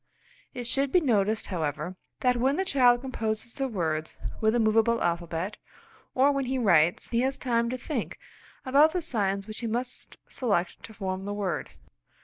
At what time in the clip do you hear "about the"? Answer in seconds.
8.65-9.03